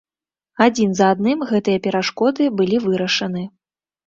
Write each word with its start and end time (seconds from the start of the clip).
Адзін 0.65 0.95
за 0.99 1.09
адным 1.15 1.43
гэтыя 1.51 1.83
перашкоды 1.89 2.49
былі 2.63 2.81
вырашаны. 2.89 3.47